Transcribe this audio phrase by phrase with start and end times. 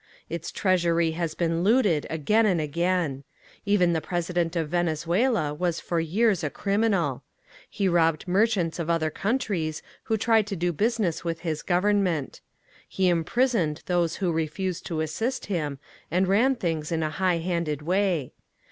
[0.29, 3.23] Its treasury has been looted again and again.
[3.67, 7.21] Even the president of Venezuela was for years a criminal.
[7.69, 12.41] He robbed merchants of other countries who tried to do business with his government.
[12.89, 15.77] He imprisoned those who refused to assist him
[16.09, 18.33] and ran things in a high handed way.